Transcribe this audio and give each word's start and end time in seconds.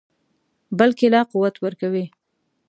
بلکې 0.79 1.05
لا 1.13 1.21
قوت 1.31 1.55
ورکوي. 1.59 2.05